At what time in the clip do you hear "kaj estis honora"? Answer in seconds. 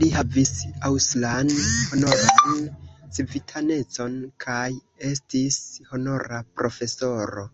4.46-6.44